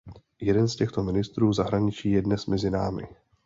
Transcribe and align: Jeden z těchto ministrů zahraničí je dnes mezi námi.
Jeden 0.41 0.67
z 0.69 0.75
těchto 0.75 1.03
ministrů 1.03 1.53
zahraničí 1.53 2.11
je 2.11 2.21
dnes 2.21 2.45
mezi 2.45 2.69
námi. 2.71 3.03